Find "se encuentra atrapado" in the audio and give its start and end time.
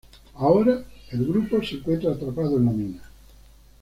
1.61-2.57